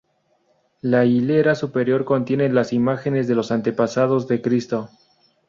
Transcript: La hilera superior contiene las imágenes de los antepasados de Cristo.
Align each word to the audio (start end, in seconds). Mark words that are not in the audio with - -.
La 0.81 1.05
hilera 1.05 1.53
superior 1.53 2.05
contiene 2.05 2.49
las 2.49 2.73
imágenes 2.73 3.27
de 3.27 3.35
los 3.35 3.51
antepasados 3.51 4.27
de 4.27 4.41
Cristo. 4.41 4.89